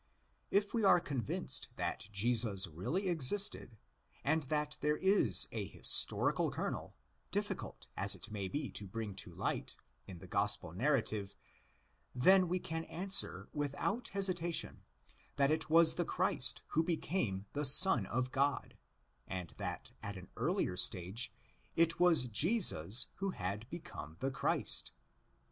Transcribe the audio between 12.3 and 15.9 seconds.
we can answer without hesitation that it